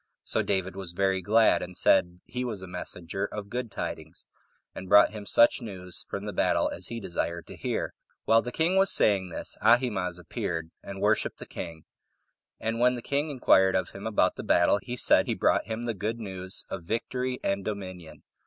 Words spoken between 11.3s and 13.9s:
the king. And when the king inquired